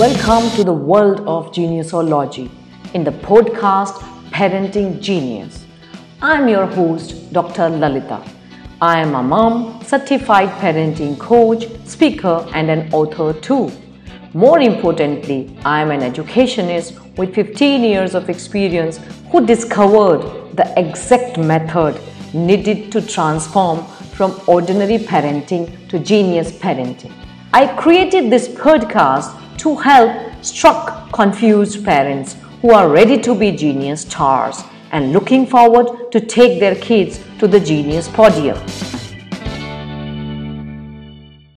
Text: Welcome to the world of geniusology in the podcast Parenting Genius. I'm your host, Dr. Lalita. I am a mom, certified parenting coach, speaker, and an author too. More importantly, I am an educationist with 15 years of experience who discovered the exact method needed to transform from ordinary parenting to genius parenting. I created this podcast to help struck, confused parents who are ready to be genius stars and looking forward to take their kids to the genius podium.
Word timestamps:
Welcome 0.00 0.50
to 0.56 0.64
the 0.64 0.72
world 0.72 1.20
of 1.28 1.52
geniusology 1.52 2.48
in 2.94 3.04
the 3.04 3.10
podcast 3.10 3.98
Parenting 4.30 4.98
Genius. 4.98 5.66
I'm 6.22 6.48
your 6.48 6.64
host, 6.64 7.30
Dr. 7.34 7.68
Lalita. 7.68 8.24
I 8.80 8.98
am 9.00 9.14
a 9.14 9.22
mom, 9.22 9.84
certified 9.84 10.48
parenting 10.62 11.18
coach, 11.18 11.66
speaker, 11.84 12.48
and 12.54 12.70
an 12.70 12.90
author 12.94 13.38
too. 13.40 13.70
More 14.32 14.60
importantly, 14.60 15.54
I 15.66 15.82
am 15.82 15.90
an 15.90 16.02
educationist 16.02 16.98
with 17.18 17.34
15 17.34 17.84
years 17.84 18.14
of 18.14 18.30
experience 18.30 19.00
who 19.30 19.44
discovered 19.44 20.22
the 20.56 20.72
exact 20.78 21.36
method 21.36 22.00
needed 22.32 22.90
to 22.92 23.06
transform 23.06 23.84
from 24.14 24.40
ordinary 24.46 24.96
parenting 24.96 25.90
to 25.90 25.98
genius 25.98 26.52
parenting. 26.52 27.12
I 27.52 27.66
created 27.76 28.30
this 28.30 28.48
podcast 28.48 29.36
to 29.60 29.76
help 29.76 30.10
struck, 30.42 31.12
confused 31.12 31.84
parents 31.84 32.34
who 32.62 32.70
are 32.70 32.88
ready 32.88 33.18
to 33.20 33.34
be 33.34 33.52
genius 33.52 34.00
stars 34.00 34.62
and 34.92 35.12
looking 35.12 35.46
forward 35.46 36.10
to 36.10 36.18
take 36.18 36.58
their 36.58 36.74
kids 36.76 37.20
to 37.38 37.46
the 37.46 37.60
genius 37.60 38.08
podium. 38.08 38.58